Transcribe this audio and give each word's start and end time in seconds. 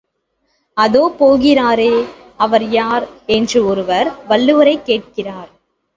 அதோ 0.73 1.15
போகிறாரே, 1.19 2.05
அவர் 2.37 2.69
யார்? 2.69 3.07
என்று 3.25 3.65
ஒருவர் 3.65 4.27
வள்ளுவரைக் 4.27 4.85
கேட்கிறார். 4.85 5.49